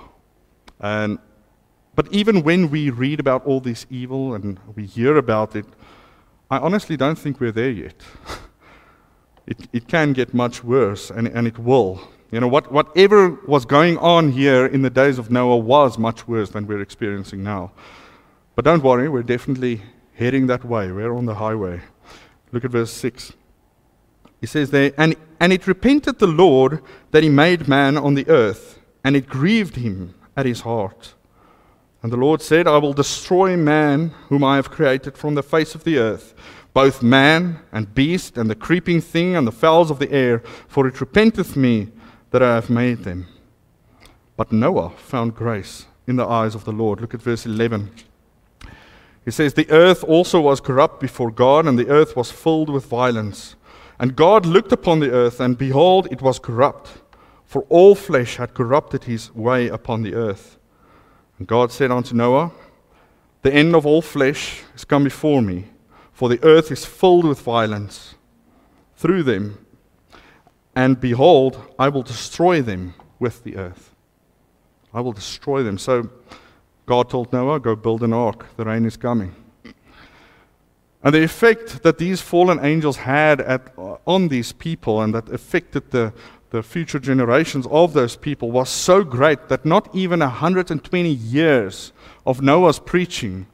[0.80, 1.20] And,
[1.96, 5.66] but even when we read about all this evil and we hear about it,
[6.50, 7.96] I honestly don't think we're there yet.
[9.48, 12.02] it, it can get much worse, and, and it will.
[12.32, 16.28] You know, what, whatever was going on here in the days of Noah was much
[16.28, 17.72] worse than we're experiencing now.
[18.56, 19.82] But don't worry, we're definitely
[20.16, 20.92] heading that way.
[20.92, 21.82] We're on the highway.
[22.52, 23.34] Look at verse 6.
[24.42, 26.82] He says there, and, and it repented the Lord
[27.12, 31.14] that he made man on the earth, and it grieved him at his heart.
[32.02, 35.74] And the Lord said, I will destroy man whom I have created from the face
[35.74, 36.34] of the earth,
[36.74, 40.86] both man and beast, and the creeping thing and the fowls of the air, for
[40.88, 41.90] it repenteth me
[42.32, 43.28] that I have made them.
[44.36, 47.00] But Noah found grace in the eyes of the Lord.
[47.00, 47.92] Look at verse 11.
[49.24, 52.86] He says, The earth also was corrupt before God, and the earth was filled with
[52.86, 53.56] violence.
[54.00, 57.03] And God looked upon the earth, and behold, it was corrupt,
[57.54, 60.58] for all flesh had corrupted his way upon the earth.
[61.38, 62.52] And God said unto Noah,
[63.44, 65.66] The end of all flesh is come before me,
[66.12, 68.16] for the earth is filled with violence
[68.96, 69.64] through them.
[70.76, 73.94] And behold, I will destroy them with the earth.
[74.92, 75.78] I will destroy them.
[75.78, 76.10] So
[76.88, 79.36] God told Noah, Go build an ark, the rain is coming.
[81.04, 83.74] And the effect that these fallen angels had at,
[84.08, 86.14] on these people and that affected the,
[86.54, 91.92] the future generations of those people was so great that not even 120 years
[92.28, 93.48] of Noah's preaching,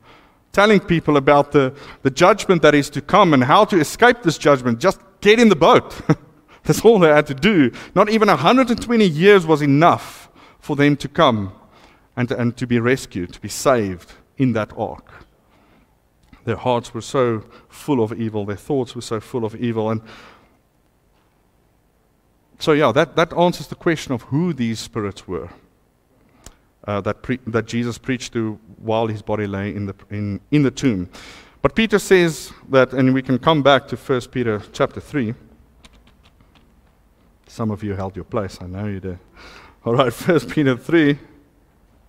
[0.52, 4.38] telling people about the, the judgment that is to come and how to escape this
[4.38, 6.02] judgment, just get in the boat.
[6.66, 7.72] That's all they had to do.
[7.96, 11.54] Not even 120 years was enough for them to come
[12.18, 15.10] and, and to be rescued, to be saved in that ark.
[16.44, 19.90] Their hearts were so full of evil, their thoughts were so full of evil.
[19.90, 20.02] And
[22.60, 25.50] so, yeah, that, that answers the question of who these spirits were
[26.90, 30.64] uh, that, pre- that Jesus preached to while his body lay in the, in, in
[30.64, 31.10] the tomb.
[31.62, 35.34] But Peter says that, and we can come back to 1 Peter chapter 3.
[37.48, 39.20] Some of you held your place, I know you did.
[39.86, 41.14] All right, 1 Peter 3.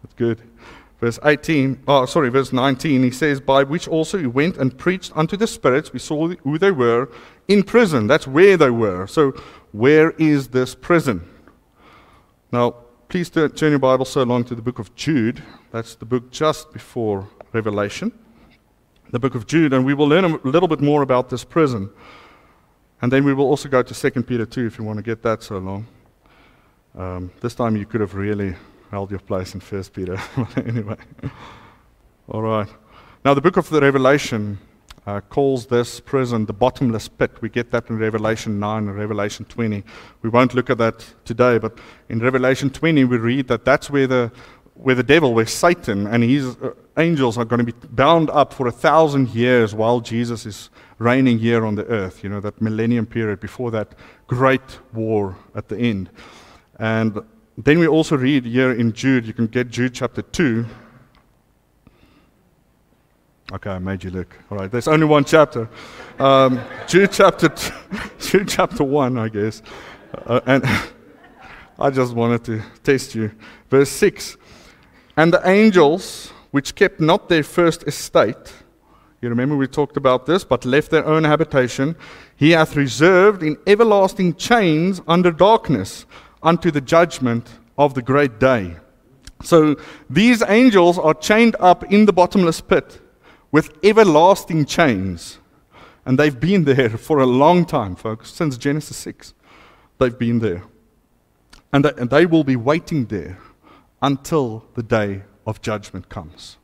[0.03, 0.41] That's good.
[1.01, 5.13] Verse 18, oh, sorry, verse 19, he says, By which also he went and preached
[5.17, 7.11] unto the spirits, we saw who they were,
[7.49, 8.07] in prison.
[8.07, 9.07] That's where they were.
[9.07, 9.33] So,
[9.73, 11.29] where is this prison?
[12.53, 12.75] Now,
[13.09, 15.43] please turn your Bible so along to the book of Jude.
[15.71, 18.13] That's the book just before Revelation.
[19.11, 21.91] The book of Jude, and we will learn a little bit more about this prison.
[23.03, 25.23] And then we will also go to 2 Peter 2 if you want to get
[25.23, 25.87] that so long.
[26.97, 28.55] Um, this time you could have really
[28.91, 30.21] held your place in First Peter.
[30.57, 30.97] anyway,
[32.29, 32.69] all right.
[33.25, 34.59] Now, the book of the Revelation
[35.07, 37.31] uh, calls this prison the bottomless pit.
[37.41, 39.83] We get that in Revelation 9 and Revelation 20.
[40.23, 44.07] We won't look at that today, but in Revelation 20, we read that that's where
[44.07, 44.33] the
[44.75, 48.55] where the devil, where Satan and his uh, angels are going to be bound up
[48.55, 52.25] for a thousand years while Jesus is reigning here on the earth.
[52.25, 53.95] You know, that millennium period before that
[54.27, 56.09] great war at the end.
[56.79, 57.21] And
[57.59, 60.65] then we also read here in Jude, you can get Jude chapter 2.
[63.53, 64.39] Okay, I made you look.
[64.49, 65.69] All right, there's only one chapter.
[66.21, 67.75] Um, Jude chapter two,
[68.21, 69.61] Jude chapter 1, I guess.
[70.25, 70.65] Uh, and
[71.79, 73.33] I just wanted to test you.
[73.69, 74.37] Verse 6
[75.17, 78.53] And the angels which kept not their first estate,
[79.21, 81.97] you remember we talked about this, but left their own habitation,
[82.37, 86.07] he hath reserved in everlasting chains under darkness
[86.41, 88.77] unto the judgment of the great day.
[89.43, 89.75] So
[90.09, 93.00] these angels are chained up in the bottomless pit
[93.51, 95.39] with everlasting chains.
[96.05, 99.35] And they've been there for a long time, folks, since Genesis 6.
[99.99, 100.65] They've been there.
[101.73, 103.39] And they, and they will be waiting there
[104.03, 106.57] until the day of judgment comes.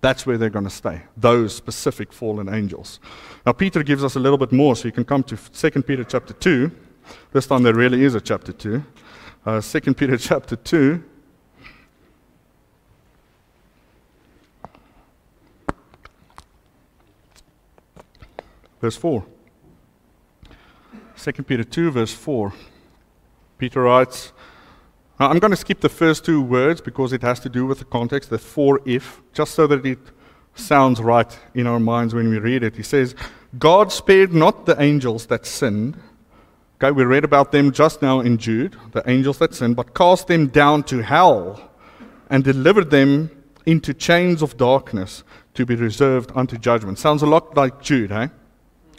[0.00, 3.00] That's where they're going to stay, those specific fallen angels.
[3.46, 6.04] Now, Peter gives us a little bit more, so you can come to 2 Peter
[6.04, 6.70] chapter 2.
[7.32, 8.82] This time there really is a chapter 2
[9.46, 11.02] uh, 2 Peter chapter 2.
[18.84, 19.24] Verse 4.
[21.16, 22.52] 2 Peter 2, verse 4.
[23.56, 24.34] Peter writes,
[25.18, 27.78] now, I'm going to skip the first two words because it has to do with
[27.78, 30.00] the context, the for if, just so that it
[30.54, 32.76] sounds right in our minds when we read it.
[32.76, 33.14] He says,
[33.58, 35.96] God spared not the angels that sinned.
[36.76, 40.26] Okay, we read about them just now in Jude, the angels that sinned, but cast
[40.26, 41.70] them down to hell
[42.28, 43.30] and delivered them
[43.64, 45.24] into chains of darkness
[45.54, 46.98] to be reserved unto judgment.
[46.98, 48.28] Sounds a lot like Jude, eh?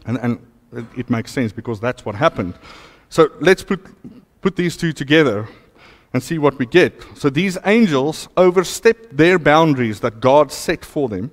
[0.06, 2.54] And, and it makes sense because that's what happened.
[3.10, 3.82] So let's put,
[4.42, 5.48] put these two together
[6.14, 7.02] and see what we get.
[7.16, 11.32] So these angels overstepped their boundaries that God set for them.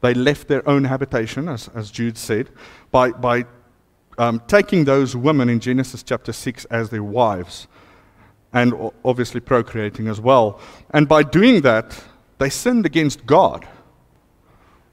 [0.00, 2.50] They left their own habitation, as, as Jude said,
[2.90, 3.44] by, by
[4.18, 7.66] um, taking those women in Genesis chapter 6 as their wives
[8.52, 8.72] and
[9.04, 10.60] obviously procreating as well.
[10.90, 12.00] And by doing that,
[12.38, 13.66] they sinned against God.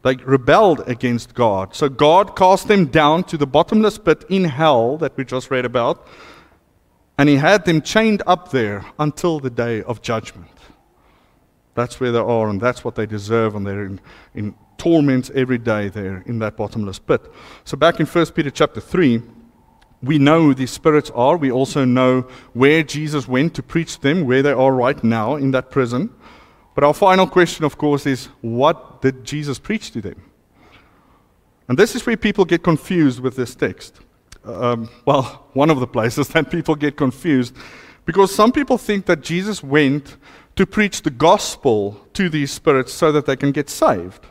[0.04, 1.76] They rebelled against God.
[1.76, 5.66] So God cast them down to the bottomless pit in hell that we just read
[5.66, 6.08] about
[7.22, 10.50] and he had them chained up there until the day of judgment.
[11.76, 14.02] That's where they are, and that's what they deserve, and they're in,
[14.34, 17.22] in torment every day there in that bottomless pit.
[17.64, 19.22] So, back in 1 Peter chapter 3,
[20.02, 21.38] we know who these spirits are.
[21.38, 22.22] We also know
[22.54, 26.10] where Jesus went to preach them, where they are right now in that prison.
[26.74, 30.22] But our final question, of course, is what did Jesus preach to them?
[31.68, 34.00] And this is where people get confused with this text
[34.46, 37.56] um, well, one of the places that people get confused
[38.06, 40.18] because some people think that Jesus went
[40.56, 44.26] to preach the gospel to these spirits so that they can get saved.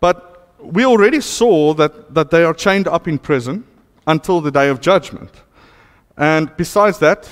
[0.00, 3.64] But we already saw that, that they are chained up in prison
[4.06, 5.30] until the day of judgment.
[6.16, 7.28] And besides that,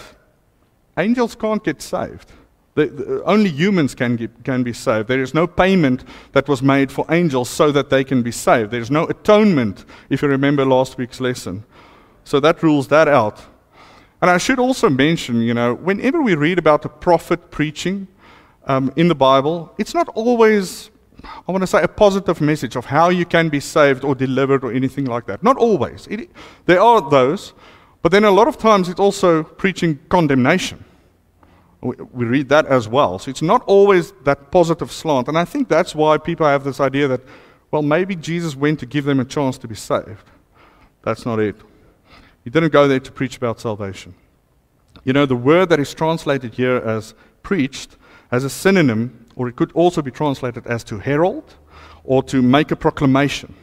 [0.99, 2.33] angels can't get saved.
[2.77, 5.09] The, the, only humans can, get, can be saved.
[5.09, 8.70] There is no payment that was made for angels so that they can be saved.
[8.70, 11.64] There is no atonement, if you remember last week's lesson.
[12.24, 13.41] So that rules that out.
[14.20, 18.09] And I should also mention, you know, whenever we read about a prophet preaching
[18.66, 20.91] um, in the Bible, it's not always,
[21.49, 24.64] I want to say, a positive message of how you can be saved or delivered
[24.64, 25.43] or anything like that.
[25.43, 26.07] Not always.
[26.09, 26.31] It,
[26.66, 27.55] there are those,
[28.03, 30.85] but then a lot of times it's also preaching condemnation.
[31.87, 33.18] We, read that as well.
[33.18, 35.28] So it's not always that positive slant.
[35.28, 37.20] And I think that's why people have this idea that,
[37.70, 40.24] well, maybe Jesus went to give them a chance to be saved.
[41.03, 41.57] That's not it.
[42.45, 44.14] He didn't go there to preach about salvation.
[45.05, 47.97] You know, the word that is translated here as preached
[48.30, 51.55] has a synonym, or it could also be translated as to herald
[52.05, 53.55] or to make a proclamation.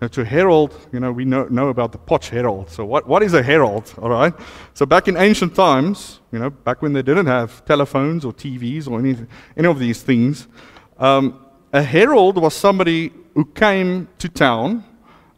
[0.00, 2.68] Now, to herald, you know, we know, know about the Potch Herald.
[2.68, 3.94] So, what, what is a herald?
[3.96, 4.34] All right.
[4.74, 8.88] So, back in ancient times, you know, back when they didn't have telephones or TVs
[8.90, 9.16] or any,
[9.56, 10.48] any of these things,
[10.98, 14.84] um, a herald was somebody who came to town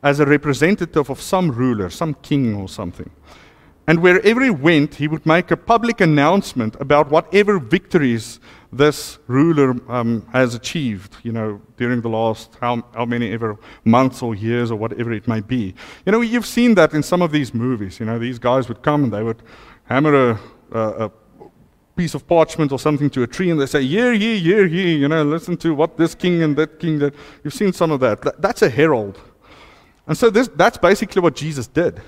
[0.03, 3.11] as a representative of some ruler, some king or something.
[3.87, 8.39] And wherever he went, he would make a public announcement about whatever victories
[8.73, 14.23] this ruler um, has achieved, you know, during the last how, how many ever months
[14.23, 15.75] or years or whatever it may be.
[16.05, 17.99] You know, you've seen that in some of these movies.
[17.99, 19.43] You know, these guys would come and they would
[19.85, 20.41] hammer a,
[20.73, 21.11] a, a
[21.97, 24.99] piece of parchment or something to a tree and they say, Year, year, year, year,
[24.99, 27.15] you know, listen to what this king and that king that.
[27.43, 28.21] You've seen some of that.
[28.23, 29.19] that that's a herald.
[30.07, 32.01] And so this, that's basically what Jesus did.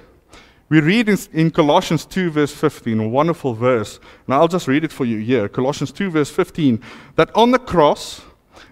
[0.71, 4.85] We read in, in, Colossians 2, verse 15, a wonderful verse, and I'll just read
[4.85, 5.49] it for you here.
[5.49, 6.81] Colossians 2, verse 15,
[7.17, 8.23] that on the cross,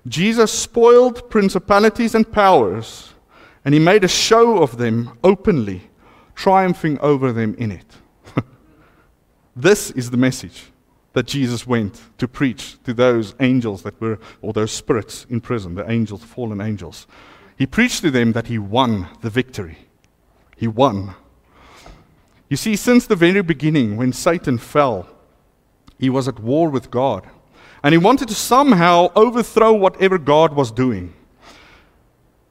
[0.06, 3.14] Jesus spoiled principalities and powers,
[3.64, 5.90] and he made a show of them openly,
[6.36, 7.96] triumphing over them in it.
[9.56, 10.66] this is the message
[11.14, 15.74] that Jesus went to preach to those angels that were, or those spirits in prison,
[15.74, 17.08] the angels, fallen angels.
[17.56, 19.78] He preached to them that he won the victory.
[20.56, 21.16] He won.
[22.48, 25.08] You see, since the very beginning, when Satan fell,
[25.98, 27.28] he was at war with God.
[27.82, 31.14] And he wanted to somehow overthrow whatever God was doing.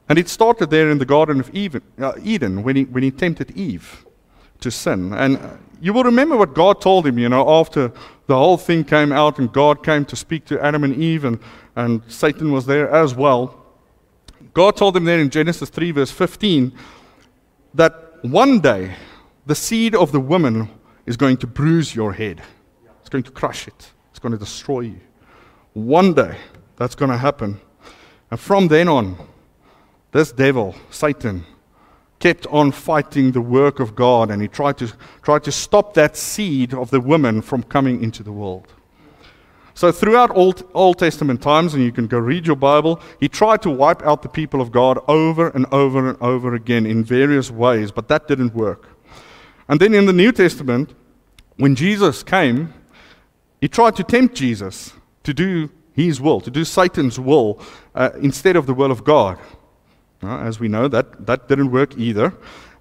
[0.08, 3.50] And it started there in the Garden of uh, Eden when he, when he tempted
[3.56, 4.06] Eve
[4.60, 5.12] to sin.
[5.12, 5.38] And
[5.80, 7.92] you will remember what God told him, you know, after
[8.26, 11.38] the whole thing came out and God came to speak to Adam and Eve, and,
[11.76, 13.54] and Satan was there as well.
[14.54, 16.72] God told him there in Genesis 3, verse 15,
[17.74, 18.94] that one day
[19.48, 20.68] the seed of the woman
[21.06, 22.42] is going to bruise your head,
[23.00, 25.00] it's going to crush it, it's going to destroy you.
[25.72, 26.36] One day
[26.76, 27.58] that's going to happen.
[28.30, 29.16] And from then on,
[30.12, 31.46] this devil, Satan,
[32.18, 34.92] kept on fighting the work of God and he tried to,
[35.22, 38.74] tried to stop that seed of the woman from coming into the world.
[39.72, 43.62] So, throughout Old, Old Testament times, and you can go read your Bible, he tried
[43.62, 47.50] to wipe out the people of God over and over and over again in various
[47.50, 48.97] ways, but that didn't work.
[49.68, 50.94] And then in the New Testament,
[51.56, 52.72] when Jesus came,
[53.60, 54.92] he tried to tempt Jesus
[55.24, 57.60] to do his will, to do Satan's will
[57.94, 59.38] uh, instead of the will of God.
[60.22, 62.32] Uh, as we know, that, that didn't work either.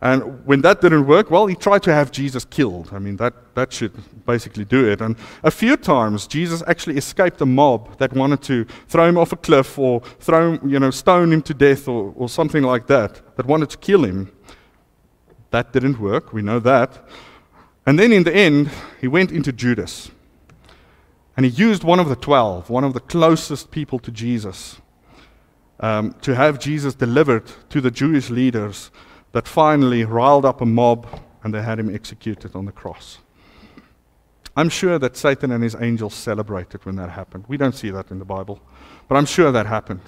[0.02, 2.90] And when that didn't work, well, he tried to have Jesus killed.
[2.92, 3.94] I mean, that, that should
[4.26, 5.02] basically do it.
[5.02, 9.34] And a few times, Jesus actually escaped a mob that wanted to throw him off
[9.34, 12.86] a cliff or throw him, you know, stone him to death or, or something like
[12.88, 14.32] that, that wanted to kill him.
[15.58, 16.34] That didn't work.
[16.34, 17.04] We know that.
[17.88, 18.70] And then in the end,
[19.02, 20.12] he went into Judas.
[21.36, 24.80] And he used one of the twelve, one of the closest people to Jesus,
[25.80, 28.92] um, to have Jesus delivered to the Jewish leaders
[29.32, 31.08] that finally riled up a mob
[31.44, 33.18] and they had him executed on the cross.
[34.56, 37.46] I'm sure that Satan and his angels celebrated when that happened.
[37.48, 38.60] We don't see that in the Bible,
[39.08, 40.02] but I'm sure that happened.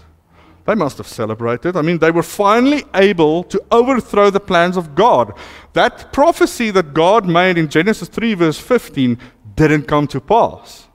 [0.70, 1.76] They must have celebrated.
[1.76, 5.34] I mean, they were finally able to overthrow the plans of God.
[5.74, 9.18] That prophecy that God made in Genesis 3, verse 15,
[9.56, 10.88] didn't come to pass.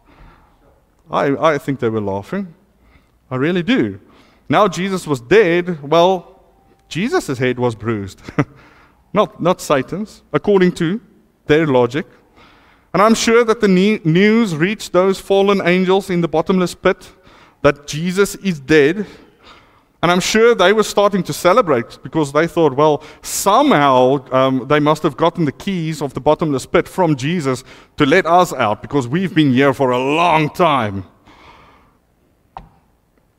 [1.10, 2.54] I, I think they were laughing.
[3.28, 3.98] I really do.
[4.48, 5.82] Now Jesus was dead.
[5.82, 6.44] Well,
[6.88, 8.22] Jesus' head was bruised,
[9.12, 11.00] not, not Satan's, according to
[11.46, 12.06] their logic.
[12.92, 13.66] And I'm sure that the
[14.04, 17.10] news reached those fallen angels in the bottomless pit
[17.62, 19.04] that Jesus is dead.
[20.04, 24.78] And I'm sure they were starting to celebrate because they thought, well, somehow um, they
[24.78, 27.64] must have gotten the keys of the bottomless pit from Jesus
[27.96, 31.06] to let us out because we've been here for a long time.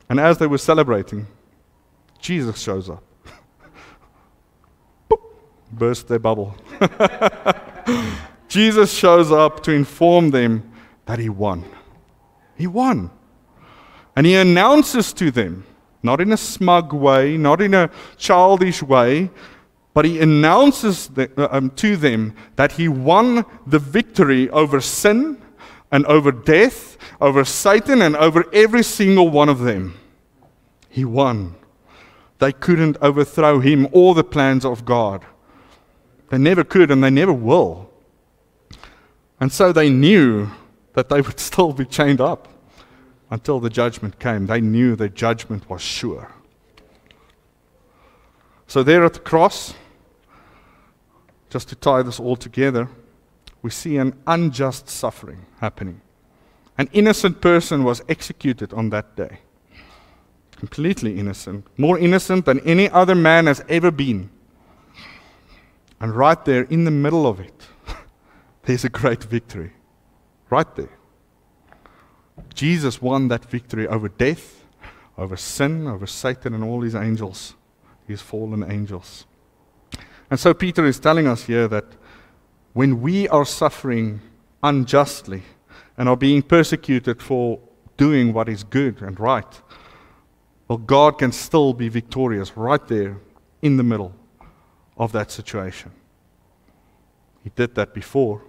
[0.09, 1.28] And as they were celebrating,
[2.20, 3.03] Jesus shows up
[5.76, 6.55] burst their bubble.
[8.47, 10.72] Jesus shows up to inform them
[11.05, 11.66] that he won.
[12.57, 13.11] He won.
[14.16, 15.66] And he announces to them,
[16.06, 19.30] not in a smug way, not in a childish way,
[19.93, 25.41] but he announces the, uh, um, to them that he won the victory over sin
[25.91, 29.97] and over death, over Satan, and over every single one of them.
[30.89, 31.56] He won.
[32.39, 35.26] They couldn't overthrow him or the plans of God.
[36.30, 37.89] They never could and they never will.
[39.39, 40.49] And so they knew
[40.93, 42.47] that they would still be chained up
[43.30, 44.46] until the judgment came.
[44.48, 46.32] They knew the judgment was sure.
[48.68, 49.74] So, there at the cross,
[51.50, 52.90] just to tie this all together,
[53.62, 56.02] we see an unjust suffering happening.
[56.78, 59.40] An innocent person was executed on that day.
[60.58, 61.66] Completely innocent.
[61.78, 64.30] More innocent than any other man has ever been.
[66.00, 67.68] And right there in the middle of it,
[68.64, 69.72] there's a great victory.
[70.50, 70.98] Right there.
[72.54, 74.66] Jesus won that victory over death,
[75.18, 77.56] over sin, over Satan and all his angels,
[78.08, 79.26] his fallen angels.
[80.30, 81.86] And so Peter is telling us here that
[82.74, 84.22] when we are suffering
[84.64, 85.44] unjustly
[85.98, 87.60] and are being persecuted for
[87.98, 89.62] doing what is good and right,
[90.68, 93.18] well, God can still be victorious right there
[93.62, 94.14] in the middle
[94.98, 95.92] of that situation.
[97.44, 98.42] He did that before,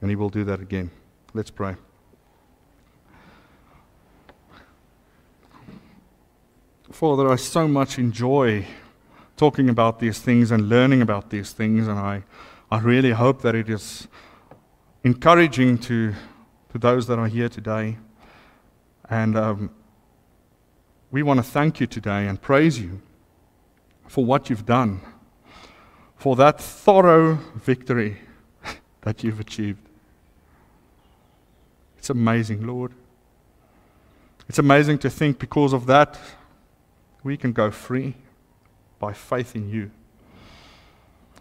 [0.00, 0.90] and He will do that again.
[1.34, 1.74] Let's pray.
[6.90, 8.66] Father, I so much enjoy
[9.36, 12.24] talking about these things and learning about these things, and I,
[12.70, 14.08] I really hope that it is
[15.04, 16.14] encouraging to,
[16.72, 17.98] to those that are here today.
[19.10, 19.70] And um,
[21.10, 23.02] we want to thank you today and praise you
[24.06, 25.02] for what you've done,
[26.16, 28.16] for that thorough victory
[29.02, 29.86] that you've achieved.
[31.98, 32.92] It's amazing, Lord.
[34.48, 36.18] It's amazing to think because of that,
[37.22, 38.14] we can go free
[38.98, 39.90] by faith in you.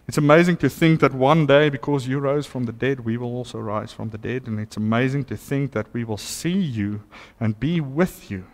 [0.08, 3.36] It's amazing to think that one day, because you rose from the dead, we will
[3.36, 4.48] also rise from the dead.
[4.48, 7.04] And it's amazing to think that we will see you
[7.42, 8.46] and be with you,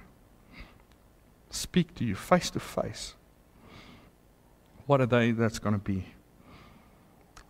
[1.51, 3.13] speak to you face to face.
[4.87, 6.05] What a day that's going to be.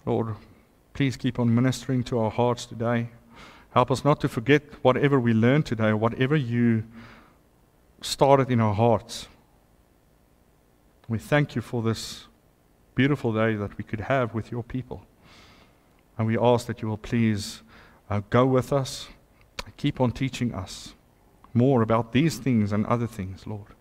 [0.06, 0.36] Lord,
[0.94, 3.08] please keep on ministering to our hearts today.
[3.74, 6.84] Help us not to forget whatever we learned today, whatever you
[8.02, 9.28] started in our hearts.
[11.08, 12.28] We thank you for this
[12.96, 15.06] beautiful day that we could have with your people.
[16.18, 17.62] And we ask that you will please
[18.10, 19.08] uh, go with us,
[19.78, 20.94] keep on teaching us
[21.54, 23.74] more about these things and other things, Lord.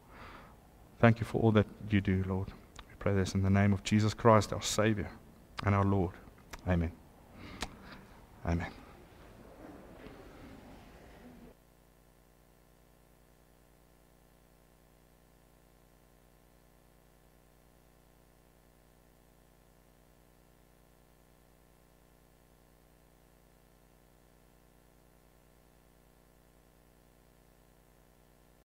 [1.00, 2.48] Thank you for all that you do, Lord
[2.88, 5.10] We pray this in the name of Jesus Christ, our Savior
[5.64, 6.14] and our Lord.
[6.68, 6.92] Amen.
[8.46, 8.81] Amen.